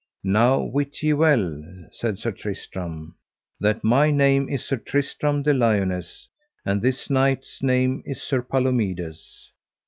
[0.23, 3.13] Now wit ye well, said Sir Tristram,
[3.59, 6.27] that my name is Sir Tristram de Liones,
[6.65, 9.51] and this knight's name is Sir Palomides.